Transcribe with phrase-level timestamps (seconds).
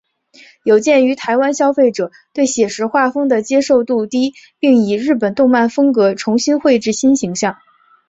[0.63, 7.59] 有鉴于台湾消费者对写实画风的接受度低并以日本动漫风格重新绘制新形象。